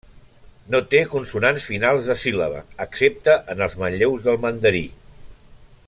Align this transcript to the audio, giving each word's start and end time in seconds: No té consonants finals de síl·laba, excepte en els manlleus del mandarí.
No 0.75 0.79
té 0.93 1.01
consonants 1.11 1.67
finals 1.73 2.09
de 2.11 2.15
síl·laba, 2.21 2.63
excepte 2.87 3.37
en 3.55 3.63
els 3.67 3.77
manlleus 3.85 4.25
del 4.29 4.41
mandarí. 4.47 4.87